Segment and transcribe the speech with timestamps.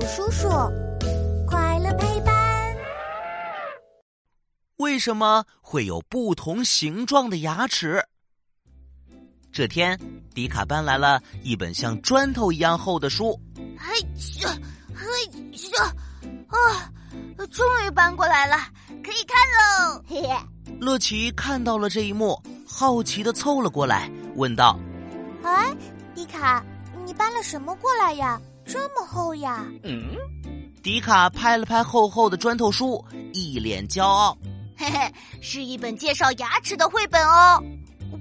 [0.00, 0.48] 友叔叔，
[1.46, 2.34] 快乐陪伴。
[4.76, 8.02] 为什么会有不同形状的牙齿？
[9.52, 9.98] 这天，
[10.34, 13.38] 迪卡搬来了一本像砖头一样厚的书。
[13.78, 14.48] 嘿咻，
[14.94, 15.06] 嘿
[15.52, 15.78] 咻，
[16.48, 16.90] 啊，
[17.50, 18.56] 终于搬过来了，
[19.04, 20.02] 可以看喽！
[20.08, 20.34] 嘿嘿。
[20.80, 24.78] 乐奇看到了这一幕，好奇的凑了过来，问道
[25.44, 25.76] ：“哎，
[26.14, 26.64] 迪卡，
[27.04, 28.40] 你搬了什么过来呀？
[28.70, 30.16] 这么厚呀？”嗯，
[30.82, 34.36] 迪卡拍了拍厚厚的砖头书，一脸骄傲
[34.76, 37.62] ：“嘿嘿，是一本介绍牙齿的绘本哦。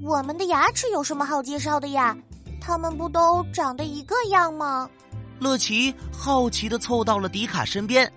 [0.01, 2.15] 我们的牙齿有什么好介绍的呀？
[2.61, 4.89] 它们不都长得一个样吗？”
[5.39, 8.11] 乐奇好奇的凑到了迪卡身边。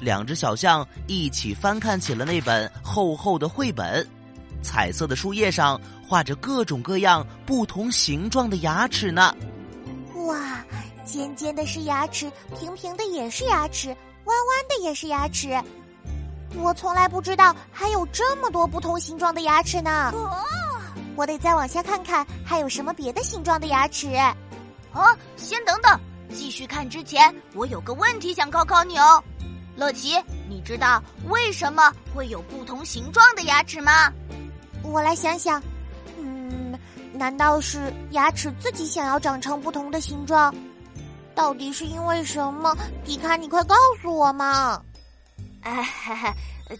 [0.00, 4.06] 两只小象一起翻看起了那本厚厚的绘本，
[4.62, 9.34] 彩色的书页上画着各种各样不同形状的牙齿呢。
[10.26, 10.64] 哇，
[11.08, 13.88] 尖尖的是牙齿，平平的也是牙齿，
[14.24, 15.58] 弯弯的也是牙齿。
[16.56, 20.12] 我从来不知道还有这么多不同形状的牙齿呢。
[20.14, 20.44] 哦
[21.16, 24.14] 我得再往下看看，还有什么别的形状的牙齿。
[24.92, 25.98] 啊，先等等，
[26.32, 29.22] 继续看之前，我有个问题想考考你哦。
[29.74, 30.14] 乐奇，
[30.48, 34.12] 你知道为什么会有不同形状的牙齿吗？
[34.84, 35.60] 我来想想，
[36.18, 36.78] 嗯，
[37.12, 40.54] 难道是牙齿自己想要长成不同的形状？
[41.38, 42.76] 到底是因为什么？
[43.04, 44.82] 迪卡，你快告诉我嘛！
[45.62, 46.28] 哎，嘿嘿，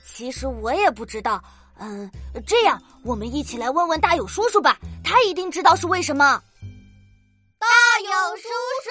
[0.04, 1.40] 其实我也不知道。
[1.78, 2.10] 嗯，
[2.44, 6.42] 这样我们一起来问问大友叔叔吧，他一定知道是为什么。
[7.60, 7.68] 大
[8.02, 8.48] 友叔
[8.82, 8.90] 叔。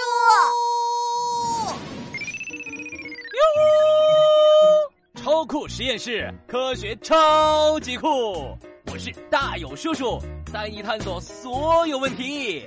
[5.22, 8.58] 超酷实验室，科学超级酷！
[8.90, 10.18] 我是大友叔叔，
[10.54, 12.66] 带你探索所有问题。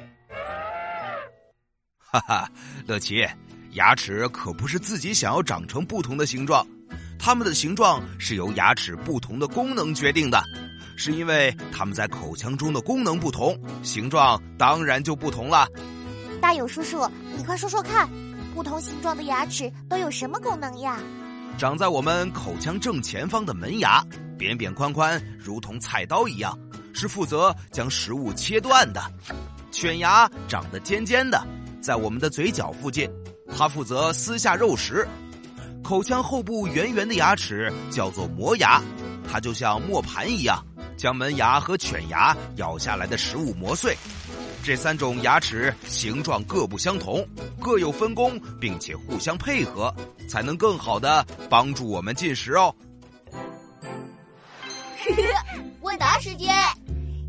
[2.12, 2.50] 哈哈，
[2.88, 3.24] 乐奇，
[3.74, 6.66] 牙齿可不是自己想要长成不同的形状，
[7.20, 10.42] 它们的形状是由牙齿不同的功能决定的，
[10.96, 15.68] 是因为它们在口腔中的功能不同，形状当然就不同了。
[16.40, 18.08] 大友叔叔，你快说说看，
[18.56, 20.98] 不同形状的牙齿都有什么功能呀？
[21.56, 24.04] 长在我们口腔正前方的门牙，
[24.36, 26.58] 扁扁宽宽，如同菜刀一样，
[26.92, 29.00] 是负责将食物切断的；
[29.70, 31.46] 犬牙长得尖尖的，
[31.80, 33.10] 在我们的嘴角附近，
[33.56, 35.06] 它负责撕下肉食；
[35.82, 38.82] 口腔后部圆圆的牙齿叫做磨牙，
[39.30, 40.64] 它就像磨盘一样，
[40.96, 43.96] 将门牙和犬牙咬下来的食物磨碎。
[44.62, 47.26] 这三种牙齿形状各不相同，
[47.58, 49.92] 各有分工，并且互相配合，
[50.28, 52.74] 才能更好的帮助我们进食哦。
[55.80, 56.54] 问答时间，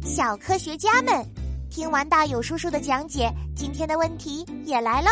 [0.03, 1.25] 小科学家们，
[1.71, 5.09] 听完大友叔叔的讲解，今天的问题也来喽。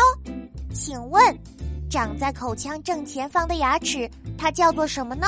[0.74, 1.22] 请问，
[1.88, 5.26] 长在口腔正前方的牙齿，它叫做什么呢？